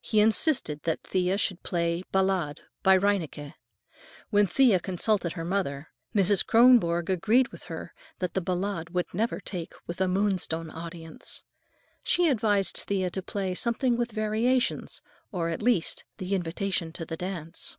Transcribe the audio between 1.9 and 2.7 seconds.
a "Ballade"